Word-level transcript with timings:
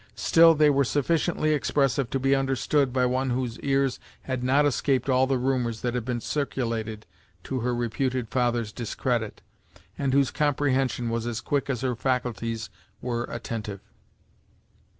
Still 0.15 0.55
they 0.55 0.71
were 0.71 0.83
sufficiently 0.83 1.53
expressive 1.53 2.09
to 2.09 2.19
be 2.19 2.33
understood 2.33 2.91
by 2.91 3.05
one 3.05 3.29
whose 3.29 3.59
ears 3.59 3.99
had 4.23 4.43
not 4.43 4.65
escaped 4.65 5.09
all 5.11 5.27
the 5.27 5.37
rumours 5.37 5.81
that 5.81 5.93
had 5.93 6.05
been 6.05 6.21
circulated 6.21 7.05
to 7.43 7.59
her 7.59 7.75
reputed 7.75 8.27
father's 8.27 8.71
discredit, 8.71 9.43
and 9.99 10.11
whose 10.11 10.31
comprehension 10.31 11.11
was 11.11 11.27
as 11.27 11.39
quick 11.39 11.69
as 11.69 11.81
her 11.81 11.95
faculties 11.95 12.71
were 12.99 13.25
attentive. 13.25 13.81